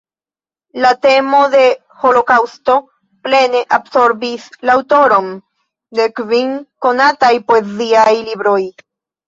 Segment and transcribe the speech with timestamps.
[0.83, 1.59] La temo de
[2.07, 2.77] holokaŭsto
[3.27, 5.31] plene absorbis la aŭtoron
[6.01, 8.61] de kvin konataj poeziaj libroj.